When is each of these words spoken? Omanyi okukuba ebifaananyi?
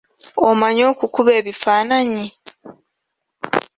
Omanyi 0.47 0.83
okukuba 0.91 1.31
ebifaananyi? 1.39 2.25